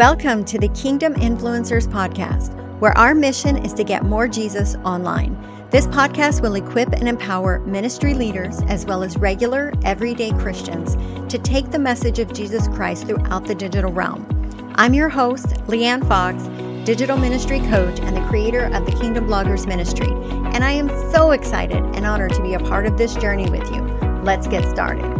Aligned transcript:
Welcome 0.00 0.46
to 0.46 0.58
the 0.58 0.68
Kingdom 0.68 1.12
Influencers 1.16 1.86
Podcast, 1.86 2.54
where 2.80 2.96
our 2.96 3.14
mission 3.14 3.62
is 3.62 3.74
to 3.74 3.84
get 3.84 4.02
more 4.02 4.26
Jesus 4.26 4.74
online. 4.76 5.36
This 5.68 5.86
podcast 5.88 6.40
will 6.40 6.54
equip 6.54 6.94
and 6.94 7.06
empower 7.06 7.58
ministry 7.66 8.14
leaders 8.14 8.62
as 8.62 8.86
well 8.86 9.02
as 9.02 9.18
regular, 9.18 9.74
everyday 9.84 10.30
Christians 10.38 10.96
to 11.30 11.38
take 11.38 11.70
the 11.70 11.78
message 11.78 12.18
of 12.18 12.32
Jesus 12.32 12.66
Christ 12.68 13.08
throughout 13.08 13.44
the 13.44 13.54
digital 13.54 13.92
realm. 13.92 14.26
I'm 14.76 14.94
your 14.94 15.10
host, 15.10 15.48
Leanne 15.66 16.08
Fox, 16.08 16.44
digital 16.86 17.18
ministry 17.18 17.60
coach 17.60 18.00
and 18.00 18.16
the 18.16 18.26
creator 18.26 18.70
of 18.72 18.86
the 18.86 18.92
Kingdom 18.92 19.26
Bloggers 19.26 19.66
Ministry, 19.66 20.08
and 20.54 20.64
I 20.64 20.72
am 20.72 20.88
so 21.12 21.32
excited 21.32 21.76
and 21.76 22.06
honored 22.06 22.32
to 22.32 22.42
be 22.42 22.54
a 22.54 22.58
part 22.58 22.86
of 22.86 22.96
this 22.96 23.14
journey 23.16 23.50
with 23.50 23.70
you. 23.70 23.82
Let's 24.22 24.46
get 24.46 24.66
started. 24.70 25.19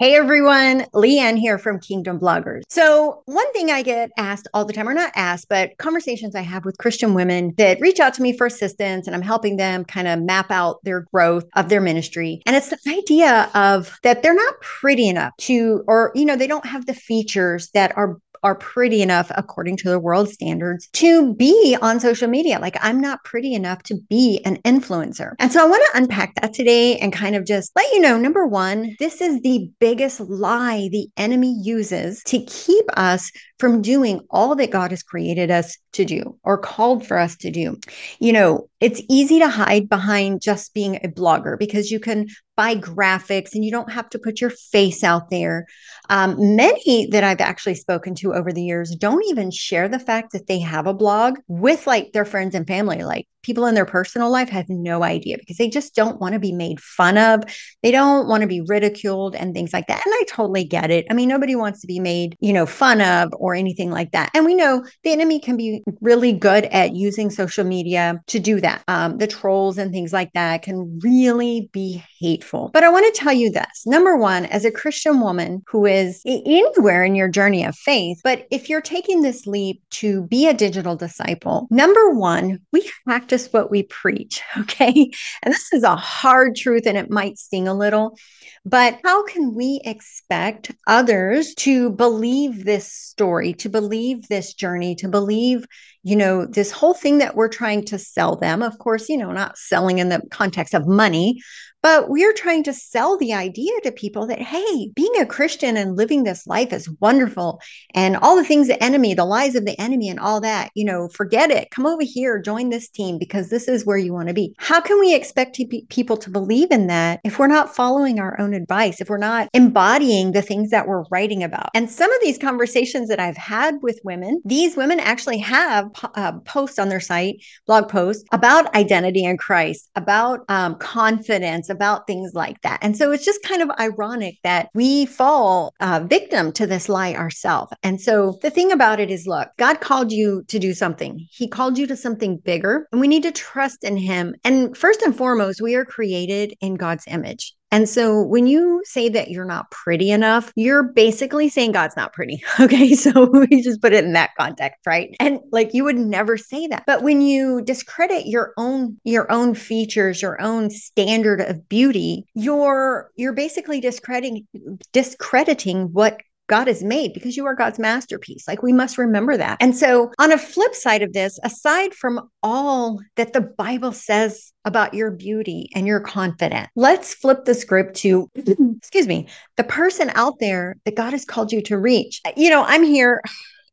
Hey 0.00 0.14
everyone, 0.14 0.86
Leanne 0.94 1.38
here 1.38 1.58
from 1.58 1.78
Kingdom 1.78 2.18
Bloggers. 2.18 2.62
So, 2.70 3.22
one 3.26 3.52
thing 3.52 3.70
I 3.70 3.82
get 3.82 4.10
asked 4.16 4.48
all 4.54 4.64
the 4.64 4.72
time, 4.72 4.88
or 4.88 4.94
not 4.94 5.12
asked, 5.14 5.50
but 5.50 5.76
conversations 5.76 6.34
I 6.34 6.40
have 6.40 6.64
with 6.64 6.78
Christian 6.78 7.12
women 7.12 7.52
that 7.58 7.82
reach 7.82 8.00
out 8.00 8.14
to 8.14 8.22
me 8.22 8.34
for 8.34 8.46
assistance 8.46 9.06
and 9.06 9.14
I'm 9.14 9.20
helping 9.20 9.58
them 9.58 9.84
kind 9.84 10.08
of 10.08 10.22
map 10.22 10.50
out 10.50 10.82
their 10.84 11.02
growth 11.12 11.44
of 11.54 11.68
their 11.68 11.82
ministry. 11.82 12.40
And 12.46 12.56
it's 12.56 12.70
the 12.70 12.78
idea 12.88 13.50
of 13.54 13.98
that 14.02 14.22
they're 14.22 14.34
not 14.34 14.58
pretty 14.62 15.06
enough 15.06 15.36
to, 15.40 15.84
or, 15.86 16.12
you 16.14 16.24
know, 16.24 16.34
they 16.34 16.46
don't 16.46 16.64
have 16.64 16.86
the 16.86 16.94
features 16.94 17.68
that 17.74 17.94
are 17.98 18.16
are 18.42 18.54
pretty 18.54 19.02
enough 19.02 19.30
according 19.34 19.76
to 19.78 19.88
the 19.88 19.98
world 19.98 20.28
standards 20.28 20.88
to 20.94 21.34
be 21.34 21.76
on 21.80 22.00
social 22.00 22.28
media. 22.28 22.58
Like 22.58 22.76
I'm 22.80 23.00
not 23.00 23.22
pretty 23.24 23.54
enough 23.54 23.82
to 23.84 23.96
be 24.08 24.40
an 24.44 24.56
influencer. 24.62 25.32
And 25.38 25.52
so 25.52 25.62
I 25.62 25.68
want 25.68 25.82
to 25.92 25.98
unpack 25.98 26.34
that 26.36 26.52
today 26.54 26.98
and 26.98 27.12
kind 27.12 27.36
of 27.36 27.46
just 27.46 27.72
let 27.76 27.90
you 27.92 28.00
know 28.00 28.18
number 28.18 28.46
one, 28.46 28.96
this 28.98 29.20
is 29.20 29.40
the 29.42 29.70
biggest 29.78 30.20
lie 30.20 30.88
the 30.90 31.08
enemy 31.16 31.54
uses 31.62 32.22
to 32.24 32.44
keep 32.44 32.84
us 32.96 33.30
from 33.60 33.82
doing 33.82 34.22
all 34.30 34.56
that 34.56 34.70
God 34.70 34.90
has 34.90 35.02
created 35.02 35.50
us 35.50 35.76
to 35.92 36.04
do 36.04 36.38
or 36.42 36.58
called 36.58 37.06
for 37.06 37.18
us 37.18 37.36
to 37.36 37.50
do. 37.50 37.76
You 38.18 38.32
know, 38.32 38.68
it's 38.80 39.02
easy 39.08 39.38
to 39.40 39.48
hide 39.48 39.88
behind 39.88 40.40
just 40.40 40.72
being 40.72 40.96
a 40.96 41.08
blogger 41.08 41.58
because 41.58 41.90
you 41.90 42.00
can 42.00 42.26
buy 42.56 42.74
graphics 42.74 43.54
and 43.54 43.64
you 43.64 43.70
don't 43.70 43.92
have 43.92 44.08
to 44.10 44.18
put 44.18 44.40
your 44.40 44.50
face 44.50 45.04
out 45.04 45.30
there. 45.30 45.66
Um, 46.08 46.56
many 46.56 47.06
that 47.10 47.22
I've 47.22 47.40
actually 47.40 47.74
spoken 47.74 48.14
to 48.16 48.34
over 48.34 48.52
the 48.52 48.62
years 48.62 48.96
don't 48.96 49.24
even 49.28 49.50
share 49.50 49.88
the 49.88 49.98
fact 49.98 50.32
that 50.32 50.46
they 50.46 50.58
have 50.60 50.86
a 50.86 50.94
blog 50.94 51.38
with 51.46 51.86
like 51.86 52.12
their 52.12 52.24
friends 52.24 52.54
and 52.54 52.66
family. 52.66 53.02
Like 53.04 53.26
people 53.42 53.66
in 53.66 53.74
their 53.74 53.86
personal 53.86 54.30
life 54.30 54.48
have 54.48 54.68
no 54.68 55.02
idea 55.02 55.38
because 55.38 55.56
they 55.56 55.68
just 55.68 55.94
don't 55.94 56.20
want 56.20 56.34
to 56.34 56.38
be 56.38 56.52
made 56.52 56.80
fun 56.80 57.16
of. 57.16 57.42
They 57.82 57.90
don't 57.90 58.28
want 58.28 58.42
to 58.42 58.46
be 58.46 58.60
ridiculed 58.60 59.34
and 59.34 59.54
things 59.54 59.72
like 59.72 59.86
that. 59.86 60.02
And 60.04 60.14
I 60.14 60.24
totally 60.28 60.64
get 60.64 60.90
it. 60.90 61.06
I 61.10 61.14
mean, 61.14 61.28
nobody 61.28 61.56
wants 61.56 61.80
to 61.80 61.86
be 61.86 62.00
made, 62.00 62.36
you 62.40 62.52
know, 62.52 62.66
fun 62.66 63.00
of 63.00 63.32
or 63.38 63.54
anything 63.54 63.90
like 63.90 64.12
that. 64.12 64.30
And 64.34 64.44
we 64.44 64.54
know 64.54 64.84
the 65.04 65.12
enemy 65.12 65.38
can 65.40 65.56
be 65.56 65.82
really 66.00 66.32
good 66.32 66.66
at 66.66 66.94
using 66.94 67.30
social 67.30 67.64
media 67.64 68.20
to 68.28 68.38
do 68.38 68.60
that. 68.60 68.82
Um, 68.88 69.18
the 69.18 69.26
trolls 69.26 69.78
and 69.78 69.92
things 69.92 70.12
like 70.12 70.32
that 70.34 70.62
can 70.62 70.98
really 71.02 71.70
be 71.72 72.02
hateful. 72.18 72.70
But 72.72 72.84
I 72.84 72.90
want 72.90 73.12
to 73.12 73.20
tell 73.20 73.32
you 73.32 73.50
this 73.50 73.86
number 73.86 74.16
one, 74.16 74.46
as 74.46 74.64
a 74.64 74.70
Christian 74.70 75.20
woman 75.20 75.62
who 75.66 75.86
is 75.86 76.20
anywhere 76.26 77.04
in 77.04 77.14
your 77.14 77.28
journey 77.28 77.64
of 77.64 77.76
faith, 77.76 78.20
but 78.22 78.46
if 78.50 78.68
you're 78.68 78.80
taking 78.80 79.22
this 79.22 79.46
leap 79.46 79.82
to 79.90 80.26
be 80.26 80.48
a 80.48 80.54
digital 80.54 80.96
disciple, 80.96 81.66
number 81.70 82.10
one, 82.10 82.60
we 82.72 82.82
have 82.82 83.26
practice 83.30 83.52
what 83.52 83.70
we 83.70 83.82
preach. 83.84 84.42
Okay. 84.60 85.10
And 85.42 85.54
this 85.54 85.72
is 85.72 85.82
a 85.82 85.96
hard 85.96 86.54
truth 86.54 86.86
and 86.86 86.96
it 86.96 87.10
might 87.10 87.38
sting 87.38 87.66
a 87.66 87.74
little, 87.74 88.16
but 88.64 88.98
how 89.04 89.24
can 89.24 89.54
we 89.54 89.80
expect 89.84 90.72
others 90.86 91.54
to 91.54 91.90
believe 91.90 92.64
this 92.64 92.92
story, 92.92 93.54
to 93.54 93.68
believe 93.68 94.28
this 94.28 94.54
journey, 94.54 94.94
to 94.96 95.08
believe, 95.08 95.64
you 96.02 96.16
know, 96.16 96.46
this 96.46 96.70
whole 96.70 96.94
thing 96.94 97.18
that 97.18 97.36
we're 97.36 97.48
trying 97.48 97.84
to 97.86 97.98
sell 97.98 98.36
them? 98.36 98.62
Of 98.62 98.78
course, 98.78 99.08
you 99.08 99.16
know, 99.16 99.32
not 99.32 99.58
selling 99.58 99.98
in 99.98 100.08
the 100.08 100.22
context 100.30 100.74
of 100.74 100.86
money, 100.86 101.40
but 101.82 102.10
we're 102.10 102.34
trying 102.34 102.62
to 102.64 102.74
sell 102.74 103.16
the 103.16 103.32
idea 103.32 103.72
to 103.82 103.92
people 103.92 104.26
that, 104.26 104.40
hey, 104.40 104.90
being 104.94 105.14
a 105.18 105.26
Christian 105.26 105.76
and 105.76 105.96
living 105.96 106.24
this 106.24 106.46
life 106.46 106.72
is 106.72 106.90
wonderful. 107.00 107.60
And 107.94 108.16
all 108.16 108.36
the 108.36 108.44
things 108.44 108.68
the 108.68 108.82
enemy, 108.82 109.14
the 109.14 109.24
lies 109.24 109.54
of 109.54 109.64
the 109.64 109.80
enemy, 109.80 110.08
and 110.10 110.20
all 110.20 110.40
that, 110.42 110.70
you 110.74 110.84
know, 110.84 111.08
forget 111.08 111.50
it. 111.50 111.70
Come 111.70 111.86
over 111.86 112.02
here, 112.02 112.38
join 112.38 112.68
this 112.68 112.88
team 112.88 113.18
because 113.18 113.48
this 113.48 113.66
is 113.66 113.86
where 113.86 113.96
you 113.96 114.12
want 114.12 114.28
to 114.28 114.34
be. 114.34 114.54
How 114.58 114.80
can 114.80 115.00
we 115.00 115.14
expect 115.14 115.54
to 115.56 115.82
people 115.88 116.16
to 116.18 116.30
believe 116.30 116.70
in 116.70 116.88
that 116.88 117.20
if 117.24 117.38
we're 117.38 117.46
not 117.46 117.74
following 117.74 118.18
our 118.18 118.38
own 118.38 118.52
advice, 118.52 119.00
if 119.00 119.08
we're 119.08 119.16
not 119.16 119.48
embodying 119.54 120.32
the 120.32 120.42
things 120.42 120.70
that 120.70 120.86
we're 120.86 121.04
writing 121.10 121.42
about? 121.42 121.70
And 121.74 121.90
some 121.90 122.12
of 122.12 122.20
these 122.20 122.36
conversations 122.36 123.08
that 123.08 123.20
I've 123.20 123.36
had 123.38 123.76
with 123.82 124.00
women, 124.04 124.42
these 124.44 124.76
women 124.76 125.00
actually 125.00 125.38
have 125.38 125.89
uh, 126.14 126.32
posts 126.40 126.78
on 126.78 126.88
their 126.88 127.00
site, 127.00 127.42
blog 127.66 127.88
posts 127.88 128.24
about 128.32 128.74
identity 128.74 129.24
in 129.24 129.36
Christ, 129.36 129.90
about 129.96 130.40
um, 130.48 130.76
confidence 130.76 131.68
about 131.68 132.06
things 132.06 132.32
like 132.34 132.60
that. 132.62 132.78
And 132.82 132.96
so 132.96 133.12
it's 133.12 133.24
just 133.24 133.42
kind 133.42 133.62
of 133.62 133.70
ironic 133.78 134.36
that 134.42 134.68
we 134.74 135.06
fall 135.06 135.74
uh, 135.80 136.00
victim 136.04 136.52
to 136.52 136.66
this 136.66 136.88
lie 136.88 137.14
ourselves. 137.14 137.72
And 137.82 138.00
so 138.00 138.38
the 138.42 138.50
thing 138.50 138.72
about 138.72 139.00
it 139.00 139.10
is 139.10 139.26
look, 139.26 139.48
God 139.58 139.80
called 139.80 140.12
you 140.12 140.44
to 140.48 140.58
do 140.58 140.74
something, 140.74 141.26
He 141.30 141.48
called 141.48 141.78
you 141.78 141.86
to 141.86 141.96
something 141.96 142.38
bigger, 142.38 142.86
and 142.92 143.00
we 143.00 143.08
need 143.08 143.22
to 143.24 143.32
trust 143.32 143.84
in 143.84 143.96
Him. 143.96 144.34
And 144.44 144.76
first 144.76 145.02
and 145.02 145.16
foremost, 145.16 145.60
we 145.60 145.74
are 145.74 145.84
created 145.84 146.54
in 146.60 146.74
God's 146.74 147.04
image. 147.06 147.54
And 147.72 147.88
so 147.88 148.22
when 148.22 148.46
you 148.46 148.82
say 148.84 149.08
that 149.10 149.30
you're 149.30 149.44
not 149.44 149.70
pretty 149.70 150.10
enough, 150.10 150.52
you're 150.56 150.82
basically 150.82 151.48
saying 151.48 151.72
God's 151.72 151.96
not 151.96 152.12
pretty. 152.12 152.42
Okay. 152.60 152.94
So 152.94 153.24
we 153.32 153.62
just 153.62 153.80
put 153.80 153.92
it 153.92 154.04
in 154.04 154.12
that 154.12 154.30
context, 154.38 154.80
right? 154.86 155.14
And 155.18 155.40
like 155.50 155.72
you 155.72 155.84
would 155.84 155.96
never 155.96 156.36
say 156.36 156.66
that. 156.66 156.84
But 156.86 157.02
when 157.02 157.22
you 157.22 157.62
discredit 157.62 158.26
your 158.26 158.52
own 158.58 158.98
your 159.04 159.30
own 159.32 159.54
features, 159.54 160.20
your 160.20 160.40
own 160.42 160.68
standard 160.70 161.40
of 161.40 161.68
beauty, 161.68 162.26
you're 162.34 163.10
you're 163.16 163.32
basically 163.32 163.80
discrediting 163.80 164.46
discrediting 164.92 165.92
what 165.92 166.20
God 166.50 166.66
has 166.66 166.82
made 166.82 167.14
because 167.14 167.36
you 167.36 167.46
are 167.46 167.54
God's 167.54 167.78
masterpiece. 167.78 168.48
Like 168.48 168.60
we 168.60 168.72
must 168.72 168.98
remember 168.98 169.36
that. 169.36 169.56
And 169.60 169.76
so, 169.76 170.10
on 170.18 170.32
a 170.32 170.36
flip 170.38 170.74
side 170.74 171.00
of 171.00 171.12
this, 171.12 171.38
aside 171.44 171.94
from 171.94 172.28
all 172.42 172.98
that 173.14 173.32
the 173.32 173.40
Bible 173.40 173.92
says 173.92 174.52
about 174.64 174.92
your 174.92 175.12
beauty 175.12 175.70
and 175.76 175.86
your 175.86 176.00
confidence, 176.00 176.68
let's 176.74 177.14
flip 177.14 177.44
the 177.44 177.54
script 177.54 177.94
to, 177.98 178.28
excuse 178.34 179.06
me, 179.06 179.28
the 179.56 179.64
person 179.64 180.10
out 180.16 180.40
there 180.40 180.76
that 180.84 180.96
God 180.96 181.12
has 181.12 181.24
called 181.24 181.52
you 181.52 181.62
to 181.62 181.78
reach. 181.78 182.20
You 182.36 182.50
know, 182.50 182.64
I'm 182.64 182.82
here. 182.82 183.22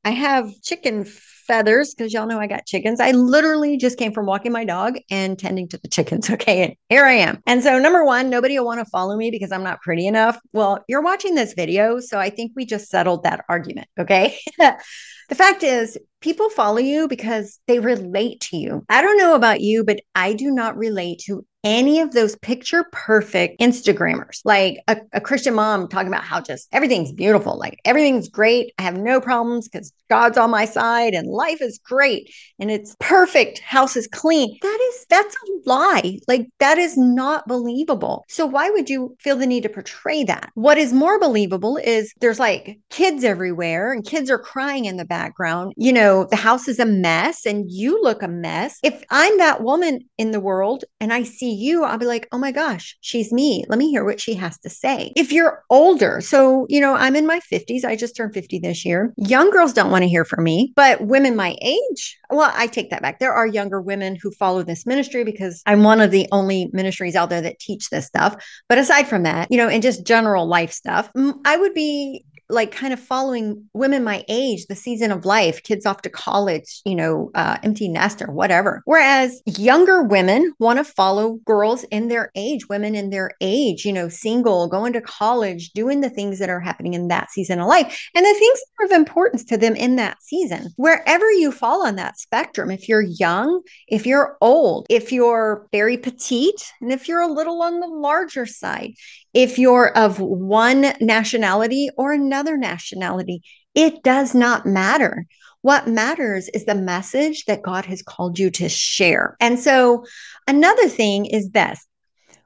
I 0.06 0.12
have 0.12 0.50
chicken 0.62 1.04
feathers 1.47 1.94
because 1.94 2.13
y'all 2.13 2.28
know 2.28 2.40
I 2.40 2.47
got 2.47 2.66
chickens. 2.66 3.00
I 3.00 3.12
literally 3.12 3.78
just 3.78 3.97
came 3.97 4.12
from 4.12 4.25
walking 4.25 4.52
my 4.52 4.66
dog 4.66 4.97
and 5.09 5.40
tending 5.40 5.68
to 5.69 5.78
the 5.78 5.88
chickens. 5.88 6.30
Okay. 6.38 6.63
And 6.63 6.75
here 6.90 7.03
I 7.03 7.13
am. 7.13 7.41
And 7.47 7.63
so, 7.63 7.80
number 7.80 8.06
one, 8.06 8.30
nobody 8.30 8.59
will 8.59 8.66
want 8.66 8.80
to 8.80 8.85
follow 8.85 9.18
me 9.18 9.31
because 9.31 9.52
I'm 9.52 9.63
not 9.63 9.81
pretty 9.81 10.06
enough. 10.06 10.38
Well, 10.53 10.84
you're 10.88 11.02
watching 11.02 11.34
this 11.34 11.53
video. 11.53 12.00
So 12.00 12.19
I 12.19 12.30
think 12.30 12.52
we 12.56 12.66
just 12.66 12.90
settled 12.90 13.24
that 13.24 13.44
argument. 13.50 13.88
Okay. 14.00 14.38
the 14.59 15.36
fact 15.36 15.63
is, 15.63 15.97
people 16.22 16.50
follow 16.50 16.80
you 16.80 17.08
because 17.08 17.60
they 17.68 17.80
relate 17.80 18.42
to 18.42 18.58
you. 18.58 18.86
I 18.90 19.02
don't 19.02 19.18
know 19.18 19.36
about 19.36 19.62
you, 19.62 19.84
but 19.84 20.02
I 20.16 20.34
do 20.34 20.52
not 20.52 20.78
relate 20.78 21.20
to 21.26 21.46
any 21.64 22.00
of 22.00 22.14
those 22.14 22.36
picture 22.38 22.86
perfect 22.94 23.60
Instagrammers, 23.60 24.40
like 24.46 24.80
a, 24.88 24.98
a, 25.12 25.20
Christian 25.20 25.54
mom 25.54 25.90
talking 25.90 26.08
about 26.08 26.24
how 26.24 26.40
just 26.40 26.70
everything's 26.72 27.12
beautiful, 27.12 27.58
like 27.58 27.80
everything's 27.84 28.30
great. 28.30 28.72
I 28.78 28.84
have 28.84 28.98
no 28.98 29.20
problems 29.20 29.68
because 29.68 29.92
God's 30.10 30.38
on 30.38 30.50
my 30.50 30.64
side 30.64 31.14
and 31.14 31.28
life 31.28 31.62
is 31.62 31.80
great 31.84 32.34
and 32.58 32.72
it's 32.72 32.96
perfect. 33.02 33.60
House 33.60 33.98
is 33.98 34.08
clean. 34.08 34.58
That 34.62 34.80
is, 34.94 34.97
that's 35.09 35.35
a 35.35 35.69
lie. 35.69 36.19
Like 36.28 36.47
that 36.59 36.78
is 36.78 36.97
not 36.97 37.47
believable. 37.47 38.25
So 38.28 38.45
why 38.45 38.69
would 38.69 38.90
you 38.90 39.16
feel 39.19 39.35
the 39.35 39.47
need 39.47 39.63
to 39.63 39.69
portray 39.69 40.23
that? 40.25 40.51
What 40.56 40.78
is 40.78 40.94
more 40.94 41.19
believable 41.19 41.77
is 41.77 42.13
there's 42.19 42.39
like 42.39 42.80
kids 42.89 43.24
everywhere 43.24 43.92
and 43.92 44.06
kids 44.06 44.30
are 44.30 44.39
crying 44.39 44.86
in 44.86 44.98
the 44.98 45.06
background. 45.06 45.74
You 45.77 45.94
know, 45.94 46.25
the 46.25 46.36
house 46.36 46.68
is 46.68 46.80
a 46.80 46.86
mess 46.86 47.45
and 47.45 47.69
you 47.71 48.01
look 48.01 48.21
a 48.21 48.27
mess. 48.27 48.80
If 48.83 49.04
I'm 49.09 49.38
that 49.38 49.63
woman 49.63 50.01
in 50.18 50.31
the 50.31 50.39
world 50.39 50.83
and 51.00 51.13
I 51.13 51.24
see 51.24 51.53
you, 51.53 51.83
I'll 51.83 51.98
be 51.98 52.06
like, 52.06 52.27
oh 52.31 52.38
my 52.38 52.51
gosh, 52.51 52.98
she's 53.01 53.31
me. 53.31 53.65
Let 53.69 53.80
me 53.80 53.89
hear 53.89 54.03
what 54.03 54.21
she 54.21 54.33
has 54.36 54.57
to 54.60 54.69
say. 54.69 55.13
If 55.15 55.31
you're 55.31 55.63
older, 55.69 56.21
so, 56.21 56.65
you 56.69 56.81
know, 56.81 56.94
I'm 56.94 57.15
in 57.15 57.25
my 57.25 57.39
50s, 57.51 57.86
I 57.86 57.95
just 57.95 58.15
turned 58.15 58.33
50 58.33 58.60
this 58.60 58.86
year. 58.86 59.13
Young 59.18 59.51
girls 59.51 59.74
don't 59.74 59.92
want 59.92 60.03
to 60.03 60.10
hear 60.10 60.25
from 60.25 60.44
me, 60.44 60.74
but 60.75 61.01
women 61.01 61.36
my 61.36 61.56
age, 61.62 62.18
well, 62.30 62.51
I 62.53 62.68
take 62.68 62.89
that 62.89 63.01
back. 63.01 63.19
There 63.19 63.33
are 63.33 63.48
younger 63.48 63.81
women 63.81 64.18
who 64.21 64.31
follow 64.31 64.63
this 64.63 64.86
ministry 64.86 64.97
because 65.24 65.62
I'm 65.66 65.84
one 65.84 66.02
of 66.02 66.12
the 66.12 66.28
only 66.32 66.70
ministries 66.74 67.16
out 67.16 67.30
there 67.30 67.42
that 67.42 67.60
teach 67.60 67.90
this 67.90 68.06
stuff. 68.06 68.36
But 68.70 68.78
aside 68.78 69.08
from 69.08 69.24
that, 69.24 69.48
you 69.52 69.58
know, 69.58 69.68
and 69.68 69.82
just 69.84 70.06
general 70.06 70.48
life 70.48 70.72
stuff, 70.72 71.10
I 71.46 71.58
would 71.58 71.74
be 71.74 72.26
like 72.50 72.72
kind 72.72 72.94
of 72.94 73.00
following 73.00 73.70
women 73.74 74.04
my 74.04 74.24
age, 74.30 74.66
the 74.68 74.76
season 74.76 75.12
of 75.12 75.26
life, 75.26 75.64
kids 75.64 75.86
off 75.86 76.02
to 76.04 76.10
college, 76.10 76.82
you 76.86 76.96
know, 76.96 77.30
uh, 77.36 77.58
empty 77.64 77.88
nester, 77.88 78.28
whatever. 78.32 78.82
Whereas 78.86 79.42
younger 79.46 80.04
women 80.04 80.54
want 80.60 80.80
to 80.80 80.84
follow 80.84 81.40
girls 81.46 81.84
in 81.86 82.08
their 82.08 82.32
age, 82.36 82.70
women 82.70 82.96
in 82.96 83.10
their 83.10 83.32
age, 83.42 83.86
you 83.86 83.94
know, 83.94 84.10
single, 84.10 84.68
going 84.68 84.94
to 84.94 85.02
college, 85.02 85.72
doing 85.72 86.02
the 86.02 86.10
things 86.10 86.40
that 86.40 86.50
are 86.50 86.60
happening 86.60 86.94
in 86.94 87.10
that 87.10 87.32
season 87.32 87.60
of 87.60 87.68
life 87.68 88.10
and 88.16 88.26
the 88.26 88.34
things 88.34 88.60
that 88.60 88.84
are 88.84 88.86
of 88.86 88.92
importance 88.92 89.44
to 89.46 89.58
them 89.58 89.76
in 89.76 89.98
that 89.98 90.22
season. 90.22 90.70
Wherever 90.78 91.30
you 91.32 91.52
fall 91.52 91.86
on 91.86 91.96
that 91.98 92.20
spectrum, 92.20 92.72
if 92.72 92.88
you're 92.88 93.02
young, 93.02 93.62
if 93.88 94.06
you're 94.06 94.38
old, 94.42 94.88
if 94.90 95.12
you're 95.12 95.68
very 95.72 95.98
petite, 95.98 96.74
and 96.82 96.92
if 96.92 97.08
you're 97.08 97.22
a 97.22 97.32
little 97.32 97.62
on 97.62 97.80
the 97.80 97.88
larger 97.88 98.46
side, 98.46 98.94
if 99.38 99.60
you're 99.60 99.95
of 99.95 100.19
one 100.19 100.94
nationality 101.00 101.92
or 101.95 102.12
another 102.12 102.57
nationality, 102.57 103.44
it 103.75 104.01
does 104.01 104.34
not 104.34 104.66
matter. 104.66 105.28
What 105.62 105.88
matters 105.88 106.50
is 106.50 106.66
the 106.66 106.74
message 106.74 107.45
that 107.45 107.62
God 107.62 107.86
has 107.86 108.01
called 108.01 108.39
you 108.39 108.50
to 108.50 108.68
share. 108.68 109.38
And 109.39 109.60
so, 109.60 110.06
another 110.48 110.89
thing 110.89 111.28
is 111.28 111.51
this 111.51 111.86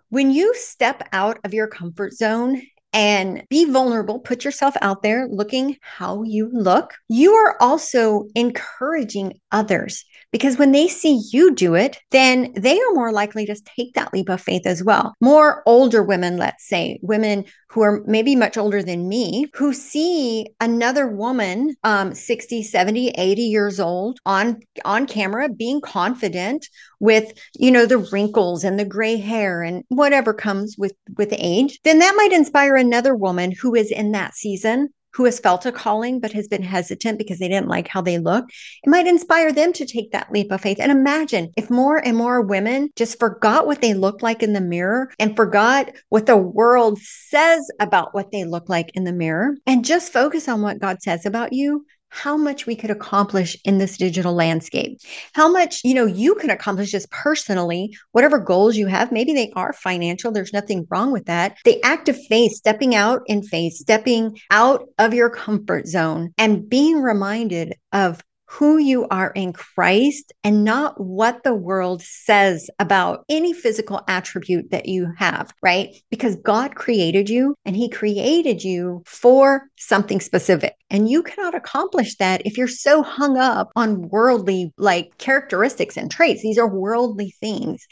when 0.10 0.32
you 0.32 0.54
step 0.54 1.08
out 1.14 1.40
of 1.46 1.54
your 1.54 1.68
comfort 1.68 2.12
zone 2.12 2.62
and 2.94 3.44
be 3.50 3.66
vulnerable, 3.66 4.20
put 4.20 4.44
yourself 4.44 4.76
out 4.82 5.02
there 5.02 5.28
looking 5.30 5.78
how 5.82 6.24
you 6.24 6.50
look, 6.52 6.94
you 7.08 7.34
are 7.34 7.56
also 7.62 8.26
encouraging 8.36 9.34
others 9.52 10.06
because 10.32 10.58
when 10.58 10.72
they 10.72 10.88
see 10.88 11.22
you 11.32 11.54
do 11.54 11.76
it, 11.76 11.98
then 12.12 12.54
they 12.56 12.80
are 12.80 12.94
more 12.94 13.12
likely 13.12 13.46
to 13.46 13.56
take 13.78 13.94
that 13.94 14.14
leap 14.14 14.30
of 14.30 14.42
faith 14.42 14.66
as 14.66 14.84
well. 14.84 15.14
More 15.20 15.62
older 15.66 16.04
women, 16.04 16.38
let's 16.38 16.68
say, 16.68 17.00
women 17.02 17.46
who 17.70 17.82
are 17.82 18.02
maybe 18.06 18.36
much 18.36 18.58
older 18.58 18.82
than 18.82 19.08
me, 19.08 19.46
who 19.54 19.74
see 19.74 20.48
another 20.60 21.08
woman, 21.08 21.76
um, 21.84 22.14
60, 22.14 22.64
70, 22.64 23.10
80 23.10 23.42
years 23.42 23.80
old 23.80 24.20
on, 24.26 24.60
on 24.86 25.06
camera 25.06 25.50
being 25.50 25.82
confident 25.82 26.68
with, 27.02 27.34
you 27.58 27.72
know, 27.72 27.86
the 27.86 27.98
wrinkles 27.98 28.64
and 28.64 28.80
the 28.80 28.86
gray 28.86 29.18
hair 29.18 29.62
and 29.64 29.84
whatever 29.90 30.34
comes 30.34 30.78
with, 30.78 30.94
with 31.18 31.34
age, 31.38 31.80
then 31.84 32.00
that 32.00 32.14
might 32.16 32.32
inspire 32.32 32.78
another 32.78 33.16
woman 33.16 33.52
who 33.52 33.76
is 33.76 33.92
in 33.92 34.14
that 34.14 34.36
season 34.36 34.88
who 35.14 35.26
has 35.26 35.40
felt 35.40 35.66
a 35.66 35.72
calling 35.72 36.20
but 36.20 36.32
has 36.32 36.48
been 36.48 36.64
hesitant 36.64 37.18
because 37.18 37.40
they 37.40 37.48
didn't 37.48 37.68
like 37.68 37.88
how 37.88 38.02
they 38.02 38.18
look, 38.18 38.46
it 38.84 38.90
might 38.90 39.08
inspire 39.08 39.52
them 39.52 39.74
to 39.74 39.86
take 39.86 40.12
that 40.12 40.32
leap 40.32 40.52
of 40.52 40.62
faith. 40.62 40.78
And 40.80 40.92
imagine 40.92 41.52
if 41.58 41.70
more 41.70 41.98
and 41.98 42.16
more 42.16 42.42
women 42.42 42.90
just 42.96 43.20
forgot 43.20 43.68
what 43.68 43.82
they 43.82 43.94
look 43.94 44.22
like 44.22 44.42
in 44.42 44.54
the 44.54 44.62
mirror 44.62 45.12
and 45.20 45.36
forgot 45.36 45.92
what 46.10 46.28
the 46.28 46.38
world 46.38 47.00
says 47.00 47.70
about 47.80 48.14
what 48.14 48.32
they 48.32 48.46
look 48.46 48.70
like 48.70 48.92
in 48.94 49.04
the 49.04 49.12
mirror 49.12 49.58
and 49.66 49.84
just 49.84 50.14
focus 50.14 50.48
on 50.48 50.62
what 50.62 50.80
God 50.80 51.02
says 51.02 51.26
about 51.26 51.52
you, 51.52 51.86
how 52.12 52.38
much 52.38 52.66
we 52.66 52.76
could 52.76 52.92
accomplish 52.92 53.58
in 53.66 53.78
this 53.78 53.98
digital 53.98 54.34
landscape. 54.34 55.00
How 55.34 55.50
much 55.50 55.82
you 55.84 55.94
know 55.94 56.06
you 56.06 56.36
can 56.36 56.50
accomplish 56.50 56.92
just 56.92 57.10
personally 57.10 57.98
whatever 58.12 58.38
goals 58.38 58.76
you 58.76 58.88
have. 58.88 59.12
Maybe 59.12 59.34
they 59.34 59.52
are 59.56 59.74
financial 59.74 60.32
there's 60.32 60.54
nothing 60.54 60.86
wrong 60.90 61.12
with 61.12 61.26
that. 61.26 61.58
The 61.66 61.82
act 61.84 62.10
of 62.10 62.18
faith 62.28 62.52
stepping 62.52 62.94
out 62.94 63.22
in 63.26 63.42
faith 63.42 63.74
stepping 63.74 64.38
out 64.52 64.88
of 65.00 65.14
your 65.14 65.30
comfort 65.30 65.88
zone 65.88 66.34
and 66.38 66.70
being 66.70 67.02
reminded 67.02 67.76
of 67.92 68.22
who 68.52 68.78
you 68.78 69.08
are 69.08 69.32
in 69.32 69.54
Christ 69.54 70.34
and 70.44 70.66
not 70.66 71.00
what 71.00 71.44
the 71.44 71.54
world 71.54 72.02
says 72.02 72.70
about 72.80 73.24
any 73.30 73.54
physical 73.54 74.02
attribute 74.10 74.72
that 74.72 74.88
you 74.88 75.08
have, 75.18 75.54
right? 75.64 75.96
Because 76.10 76.36
God 76.36 76.76
created 76.76 77.30
you 77.30 77.56
and 77.64 77.78
He 77.78 77.88
created 77.88 78.62
you 78.62 79.04
for 79.06 79.70
something 79.78 80.20
specific. 80.20 80.76
And 80.90 81.10
you 81.10 81.24
cannot 81.24 81.56
accomplish 81.56 82.18
that 82.18 82.46
if 82.46 82.58
you're 82.58 82.68
so 82.68 83.02
hung 83.02 83.38
up 83.38 83.72
on 83.78 84.10
worldly 84.10 84.74
like 84.78 85.18
characteristics 85.18 85.96
and 85.96 86.12
traits. 86.12 86.42
These 86.42 86.58
are 86.58 86.68
worldly 86.68 87.34
things. 87.40 87.88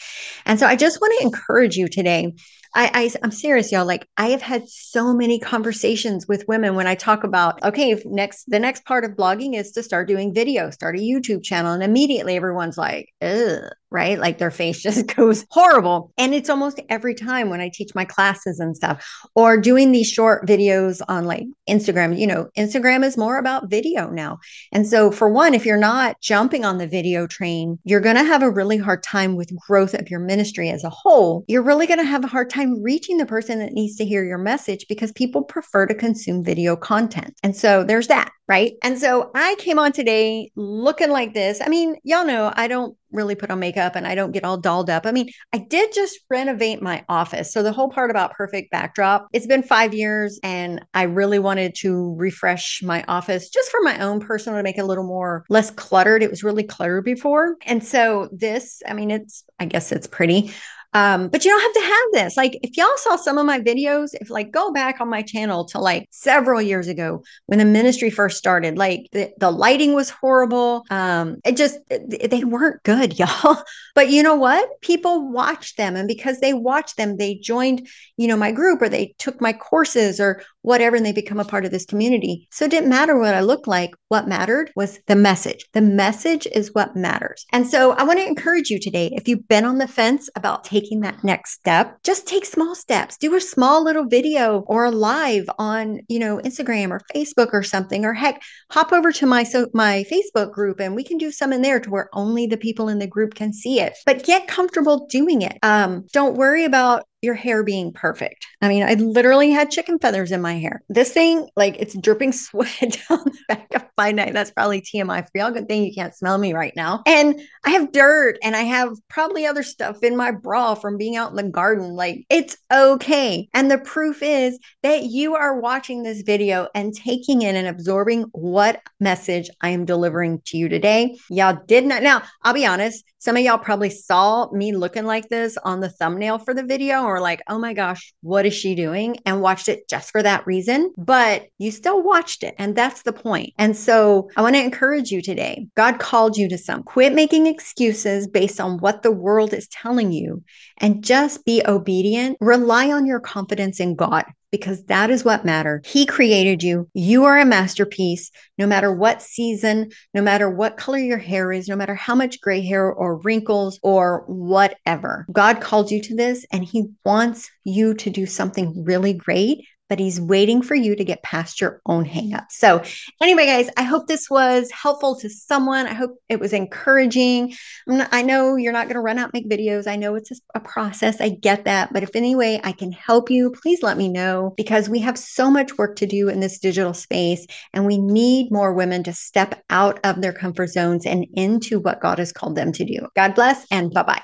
And 0.46 0.60
so 0.60 0.68
I 0.68 0.76
just 0.76 1.00
want 1.00 1.14
to 1.20 1.26
encourage 1.26 1.78
you 1.78 1.88
today 1.88 2.34
I, 2.76 2.92
I 2.94 3.12
I'm 3.24 3.32
serious, 3.32 3.72
y'all. 3.72 3.86
Like 3.86 4.08
I 4.18 4.28
have 4.28 4.42
had 4.42 4.70
so 4.70 5.14
many 5.14 5.40
conversations 5.40 6.28
with 6.28 6.48
women 6.48 6.76
when 6.76 6.88
I 6.88 6.96
talk 6.96 7.24
about, 7.24 7.64
okay, 7.64 8.02
next 8.06 8.46
the 8.48 8.60
next 8.60 8.86
part 8.86 9.04
of 9.06 9.12
blogging 9.12 9.56
is 9.58 9.72
to 9.72 9.84
start 9.84 10.08
doing 10.08 10.34
video, 10.34 10.70
start 10.70 10.96
a 10.96 11.00
YouTube 11.00 11.44
channel. 11.44 11.74
And 11.74 11.84
immediately 11.84 12.36
everyone's 12.36 12.78
like, 12.78 13.10
ugh, 13.22 13.72
right? 13.92 14.20
Like 14.20 14.38
their 14.38 14.52
face 14.52 14.82
just 14.84 15.16
goes 15.16 15.46
horrible. 15.52 16.12
And 16.18 16.34
it's 16.34 16.50
almost 16.50 16.80
every 16.90 17.16
time 17.16 17.50
when 17.50 17.62
I 17.62 17.70
teach 17.74 17.96
my 17.96 18.06
classes 18.06 18.60
and 18.60 18.76
stuff 18.76 19.06
or 19.36 19.58
doing 19.58 19.92
these 19.92 20.08
short 20.08 20.46
videos 20.46 21.02
on 21.08 21.26
like 21.26 21.46
Instagram. 21.70 22.18
You 22.18 22.28
know, 22.28 22.50
Instagram 22.58 23.04
is 23.04 23.18
more 23.18 23.38
about 23.38 23.70
video 23.70 24.10
now. 24.10 24.40
And 24.72 24.88
so, 24.88 25.12
for 25.12 25.30
one, 25.30 25.54
if 25.54 25.66
you're 25.66 25.78
not 25.78 26.20
jumping 26.22 26.66
on 26.66 26.78
the 26.78 26.88
video 26.88 27.28
train, 27.28 27.80
you're 27.84 28.00
going 28.00 28.16
to 28.16 28.24
have 28.24 28.44
a 28.44 28.50
really 28.50 28.78
hard 28.78 29.04
time 29.04 29.36
with 29.36 29.56
growth 29.68 29.94
of 29.94 30.10
your 30.10 30.20
ministry 30.20 30.70
as 30.70 30.84
a 30.84 30.90
whole. 30.90 31.46
You're 31.48 31.64
really 31.64 31.88
going 31.88 32.00
to 32.00 32.06
have 32.06 32.24
a 32.24 32.28
hard 32.28 32.50
time 32.50 32.82
reaching 32.82 33.18
the 33.18 33.26
person 33.26 33.60
that 33.60 33.74
needs 33.74 33.96
to 33.98 34.06
hear 34.06 34.24
your 34.24 34.38
message 34.38 34.86
because 34.88 35.12
people 35.12 35.44
prefer 35.44 35.86
to 35.86 35.96
consume 35.96 36.44
video 36.44 36.76
content. 36.76 37.36
And 37.44 37.56
so, 37.56 37.84
there's 37.84 38.08
that 38.08 38.32
right? 38.50 38.74
And 38.84 38.98
so 38.98 39.30
I 39.36 39.56
came 39.60 39.78
on 39.78 39.92
today 39.92 40.52
looking 40.56 41.12
like 41.12 41.36
this. 41.36 41.62
I 41.62 41.70
mean, 41.70 41.96
y'all 42.04 42.26
know 42.26 42.52
I 42.56 42.68
don't 42.68 42.98
really 43.12 43.36
put 43.36 43.52
on 43.52 43.60
makeup 43.60 43.96
and 43.96 44.08
I 44.08 44.16
don't 44.16 44.32
get 44.32 44.44
all 44.44 44.58
dolled 44.58 44.90
up. 44.90 45.06
I 45.06 45.12
mean, 45.12 45.30
I 45.54 45.60
did 45.60 45.94
just 45.94 46.20
renovate 46.32 46.82
my 46.82 47.06
office. 47.08 47.54
So 47.54 47.62
the 47.62 47.72
whole 47.72 47.90
part 47.90 48.10
about 48.10 48.34
perfect 48.34 48.72
backdrop, 48.72 49.28
it's 49.34 49.46
been 49.46 49.62
5 49.62 49.94
years 49.94 50.40
and 50.42 50.84
I 50.96 51.04
really 51.04 51.38
wanted 51.38 51.76
to 51.76 52.16
refresh 52.16 52.82
my 52.84 53.06
office 53.08 53.50
just 53.50 53.70
for 53.70 53.82
my 53.84 54.00
own 54.00 54.20
personal 54.20 54.58
to 54.58 54.64
make 54.64 54.80
it 54.80 54.82
a 54.82 54.86
little 54.86 55.06
more 55.06 55.46
less 55.50 55.70
cluttered. 55.70 56.24
It 56.24 56.32
was 56.32 56.44
really 56.44 56.64
cluttered 56.64 57.06
before. 57.06 57.56
And 57.66 57.84
so 57.84 58.30
this, 58.32 58.82
I 58.88 58.94
mean, 58.94 59.12
it's 59.12 59.44
I 59.60 59.66
guess 59.66 59.92
it's 59.92 60.08
pretty. 60.08 60.52
Um, 60.94 61.30
but 61.30 61.46
you 61.46 61.52
don't 61.52 61.62
have 61.62 61.74
to 61.74 61.90
have 61.90 62.06
this. 62.14 62.38
Like, 62.38 62.60
if 62.64 62.76
y'all 62.76 62.88
saw 62.98 63.16
some 63.16 63.38
of 63.38 63.46
my 63.46 63.60
videos, 63.60 64.10
if 64.14 64.30
like 64.30 64.52
go 64.52 64.72
back 64.72 65.00
on 65.00 65.10
my 65.10 65.22
channel 65.22 65.66
to 65.66 65.80
like 65.80 66.08
several 66.10 66.62
years 66.62 66.88
ago 66.88 67.24
when 67.46 67.60
the 67.60 67.66
ministry 67.66 68.10
first 68.10 68.38
started, 68.38 68.78
like 68.78 69.08
the, 69.12 69.32
the 69.38 69.52
lighting 69.52 69.94
was 69.94 70.10
horrible. 70.10 70.84
Um, 70.90 71.38
it 71.46 71.58
just, 71.58 71.78
it, 71.90 72.32
they 72.32 72.44
weren't 72.44 72.82
good, 72.84 73.20
y'all. 73.20 73.64
But 73.94 74.10
you 74.10 74.24
know 74.24 74.36
what? 74.36 74.68
People 74.82 75.32
watched 75.32 75.78
them. 75.78 75.96
And 75.96 76.08
because 76.08 76.40
they 76.40 76.54
watched 76.54 76.98
them, 76.98 77.18
they 77.18 77.36
joined, 77.36 77.88
you 78.18 78.28
know, 78.28 78.38
my 78.38 78.52
group 78.52 78.82
or 78.82 78.90
they 78.90 79.14
took 79.20 79.40
my 79.42 79.54
courses 79.54 80.20
or 80.20 80.42
whatever, 80.62 80.96
and 80.96 81.06
they 81.06 81.14
become 81.14 81.40
a 81.40 81.46
part 81.46 81.66
of 81.66 81.72
this 81.72 81.86
community. 81.86 82.48
So 82.52 82.66
it 82.66 82.72
didn't 82.72 82.90
matter 82.90 83.18
what 83.18 83.34
I 83.34 83.42
looked 83.42 83.68
like. 83.68 83.92
What 84.10 84.28
mattered 84.28 84.72
was 84.76 85.00
the 85.08 85.16
message. 85.16 85.66
The 85.74 85.82
message 85.82 86.48
is 86.48 86.74
what 86.74 86.96
matters. 86.96 87.46
And 87.52 87.66
so 87.66 87.92
I 87.92 88.04
want 88.04 88.20
to 88.20 88.28
encourage 88.28 88.70
you 88.70 88.80
today 88.80 89.10
if 89.14 89.28
you've 89.28 89.48
been 89.48 89.66
on 89.66 89.78
the 89.78 89.88
fence 89.88 90.30
about 90.36 90.64
taking 90.64 90.79
that 91.02 91.24
next 91.24 91.54
step, 91.54 91.98
just 92.04 92.28
take 92.28 92.46
small 92.46 92.76
steps. 92.76 93.18
Do 93.18 93.36
a 93.36 93.42
small 93.42 93.84
little 93.84 94.06
video 94.06 94.62
or 94.68 94.86
a 94.86 94.92
live 94.92 95.50
on, 95.58 96.00
you 96.08 96.20
know, 96.20 96.38
Instagram 96.38 96.90
or 96.90 97.02
Facebook 97.14 97.50
or 97.54 97.64
something, 97.64 98.06
or 98.06 98.14
heck, 98.14 98.42
hop 98.72 98.92
over 98.94 99.12
to 99.12 99.26
my 99.26 99.44
so 99.44 99.68
my 99.74 100.06
Facebook 100.12 100.52
group 100.52 100.80
and 100.80 100.96
we 100.96 101.04
can 101.04 101.18
do 101.18 101.32
some 101.32 101.54
in 101.54 101.62
there 101.62 101.80
to 101.80 101.90
where 101.90 102.10
only 102.14 102.48
the 102.48 102.58
people 102.58 102.90
in 102.90 103.00
the 103.00 103.08
group 103.08 103.36
can 103.36 103.54
see 103.54 103.80
it. 103.80 103.98
But 104.06 104.24
get 104.24 104.48
comfortable 104.48 105.08
doing 105.08 105.42
it. 105.42 105.58
Um, 105.64 106.06
don't 106.14 106.36
worry 106.36 106.66
about 106.66 107.04
your 107.22 107.34
hair 107.34 107.64
being 107.64 107.92
perfect. 107.92 108.46
I 108.62 108.68
mean, 108.68 108.84
I 108.84 108.94
literally 108.94 109.52
had 109.52 109.72
chicken 109.72 110.00
feathers 110.00 110.32
in 110.32 110.42
my 110.42 110.58
hair. 110.58 110.84
This 110.90 111.12
thing, 111.12 111.50
like, 111.56 111.78
it's 111.80 111.98
dripping 111.98 112.32
sweat 112.34 112.98
down 113.10 113.24
the 113.26 113.38
back 113.48 113.68
of 113.76 113.86
my 113.98 114.12
neck. 114.12 114.34
That's 114.34 114.52
probably 114.52 114.82
TMI 114.82 115.24
for 115.24 115.32
y'all. 115.36 115.52
Good 115.52 115.68
thing 115.68 115.84
you 115.84 115.94
can't 115.94 116.16
smell 116.16 116.38
me 116.38 116.54
right 116.54 116.74
now. 116.76 117.04
And 117.06 117.40
I 117.66 117.72
have 117.72 117.92
dirt 117.92 118.38
and 118.44 118.56
I 118.56 118.62
have 118.62 118.94
probably 119.10 119.46
other 119.46 119.64
stuff 119.64 120.04
in 120.04 120.16
my 120.16 120.32
bra 120.32 120.76
from 120.76 120.98
being 120.98 121.16
out 121.16 121.32
in 121.32 121.36
the 121.36 121.44
garden. 121.44 121.96
Like, 121.96 122.26
it's 122.30 122.58
okay. 122.72 123.50
And 123.54 123.70
the 123.70 123.80
proof 123.80 124.22
is 124.22 124.58
that 124.84 125.04
you 125.04 125.36
are 125.36 125.60
watching 125.60 126.04
this 126.04 126.22
video 126.22 126.68
and 126.74 126.96
taking 126.96 127.42
in 127.42 127.56
and 127.56 127.68
absorbing 127.68 128.24
what 128.32 128.82
message 129.00 129.50
I 129.62 129.70
am 129.70 129.86
delivering 129.86 130.42
to 130.46 130.58
you 130.58 130.70
today. 130.70 131.18
Y'all 131.30 131.60
did 131.68 131.86
not. 131.86 132.04
Now, 132.04 132.24
I'll 132.44 132.54
be 132.54 132.66
honest, 132.66 133.04
some 133.20 133.36
of 133.36 133.44
y'all 133.44 133.58
probably 133.58 133.90
saw 133.90 134.50
me 134.52 134.74
looking 134.74 135.06
like 135.06 135.28
this 135.28 135.58
on 135.58 135.82
the 135.82 135.90
thumbnail 135.90 136.40
for 136.40 136.54
the 136.54 136.64
video 136.64 137.04
or 137.10 137.20
like, 137.20 137.42
oh 137.48 137.58
my 137.58 137.74
gosh, 137.74 138.14
what 138.22 138.46
is 138.46 138.54
she 138.54 138.76
doing? 138.76 139.18
And 139.26 139.42
watched 139.42 139.68
it 139.68 139.88
just 139.90 140.12
for 140.12 140.24
that 140.24 140.46
reason. 140.46 140.94
But 140.98 141.48
you 141.58 141.72
still 141.72 142.02
watched 142.02 142.44
it. 142.44 142.56
And 142.58 142.76
that's 142.76 143.02
the 143.02 143.14
point. 143.14 143.54
And 143.58 143.76
so 143.76 144.30
I 144.38 144.42
want 144.42 144.56
to 144.56 144.64
encourage 144.64 145.12
you 145.12 145.22
today. 145.22 145.68
God 145.76 146.00
called 146.00 146.38
you 146.38 146.48
to 146.50 146.58
some. 146.58 146.84
Quit 146.84 147.14
making 147.14 147.48
excuses 147.48 148.28
based 148.28 148.62
on 148.62 148.78
what 148.78 149.02
the 149.02 149.12
world 149.12 149.54
is 149.54 149.68
telling 149.68 150.12
you 150.12 150.44
and 150.78 151.04
just 151.04 151.46
be 151.46 151.62
obedient. 151.66 152.38
Rely 152.40 152.92
on 152.92 153.06
your 153.06 153.20
confidence 153.20 153.80
in 153.80 153.96
God 153.96 154.26
because 154.52 154.84
that 154.86 155.10
is 155.10 155.24
what 155.24 155.46
matters. 155.46 155.86
He 155.86 156.06
created 156.06 156.64
you. 156.64 156.90
You 156.94 157.26
are 157.26 157.38
a 157.40 157.46
masterpiece, 157.46 158.32
no 158.58 158.66
matter 158.66 158.94
what 158.94 159.22
season, 159.22 159.92
no 160.14 160.22
matter 160.22 160.50
what 160.50 160.78
color 160.78 160.98
your 160.98 161.18
hair 161.18 161.52
is, 161.52 161.68
no 161.68 161.76
matter 161.76 161.96
how 161.96 162.16
much 162.16 162.42
gray 162.42 162.62
hair 162.62 162.92
or 162.92 163.18
wrinkles 163.18 163.80
or 163.84 164.24
whatever. 164.28 165.26
God 165.32 165.62
called 165.62 165.92
you 165.92 166.02
to 166.04 166.16
this 166.16 166.46
and 166.52 166.64
He 166.64 166.86
wants 167.06 167.50
you 167.64 167.94
to 167.96 168.10
do 168.10 168.26
something 168.26 168.84
really 168.84 169.14
great 169.14 169.66
but 169.90 170.00
he's 170.00 170.22
waiting 170.22 170.62
for 170.62 170.76
you 170.76 170.96
to 170.96 171.04
get 171.04 171.24
past 171.24 171.60
your 171.60 171.82
own 171.86 172.06
hangups. 172.06 172.52
So, 172.52 172.82
anyway, 173.22 173.48
guys, 173.48 173.70
I 173.76 173.84
hope 173.84 174.08
this 174.08 174.30
was 174.30 174.72
helpful 174.72 175.16
to 175.20 175.30
someone. 175.30 175.88
I 175.88 175.94
hope 175.94 176.18
it 176.30 176.40
was 176.40 176.54
encouraging. 176.54 177.54
Not, 177.88 178.10
i 178.12 178.22
know 178.22 178.56
you're 178.56 178.74
not 178.74 178.86
going 178.86 178.96
to 178.96 179.02
run 179.02 179.18
out 179.18 179.34
make 179.34 179.50
videos. 179.50 179.88
I 179.88 179.96
know 179.96 180.16
it's 180.16 180.32
a 180.54 180.60
process. 180.60 181.20
I 181.20 181.30
get 181.30 181.66
that. 181.66 181.92
But 181.92 182.04
if 182.04 182.16
any 182.16 182.36
way 182.36 182.62
I 182.64 182.72
can 182.72 182.92
help 182.92 183.30
you, 183.30 183.52
please 183.52 183.82
let 183.82 183.98
me 183.98 184.08
know 184.08 184.54
because 184.56 184.88
we 184.88 185.00
have 185.00 185.18
so 185.18 185.50
much 185.50 185.78
work 185.78 185.96
to 185.98 186.06
do 186.06 186.30
in 186.30 186.40
this 186.40 186.60
digital 186.60 186.94
space 186.94 187.46
and 187.74 187.86
we 187.86 187.98
need 187.98 188.52
more 188.52 188.74
women 188.74 189.04
to 189.04 189.14
step 189.14 189.64
out 189.70 190.00
of 190.04 190.22
their 190.22 190.34
comfort 190.34 190.68
zones 190.68 191.06
and 191.06 191.26
into 191.34 191.80
what 191.80 192.02
God 192.02 192.20
has 192.20 192.32
called 192.32 192.56
them 192.56 192.72
to 192.74 192.86
do. 192.86 193.08
God 193.16 193.36
bless 193.36 193.66
and 193.72 193.92
bye 193.92 194.04
bye. 194.04 194.22